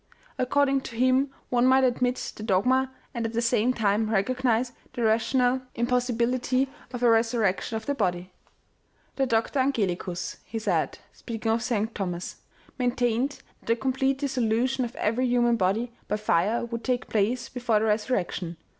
According 0.39 0.81
to 0.89 0.95
him 0.95 1.29
one 1.51 1.65
OMEGA. 1.65 1.69
129 1.69 1.69
might 1.69 1.95
admit 1.95 2.33
the 2.35 2.41
dogma, 2.41 2.91
and 3.13 3.23
at 3.27 3.33
the 3.33 3.39
same 3.39 3.71
time 3.71 4.09
recognize 4.09 4.71
the 4.93 5.03
rational 5.03 5.61
impossibility 5.75 6.67
of 6.91 7.03
a 7.03 7.09
resurrection 7.11 7.77
of 7.77 7.85
the 7.85 7.93
body!" 7.93 8.31
The 9.17 9.27
Doctor 9.27 9.59
Angelicas," 9.59 10.37
he 10.51 10.57
said, 10.57 10.97
speaking 11.13 11.51
of 11.51 11.61
St. 11.61 11.93
Thomas," 11.93 12.37
maintained 12.79 13.43
that 13.59 13.67
the 13.67 13.75
complete 13.75 14.17
dissolution 14.17 14.85
of 14.85 14.95
every 14.95 15.27
human 15.27 15.55
body 15.55 15.91
by 16.07 16.17
fire 16.17 16.65
would 16.65 16.83
take 16.83 17.07
place 17.07 17.47
before 17.47 17.77
the 17.77 17.85
resurrection. 17.85 18.57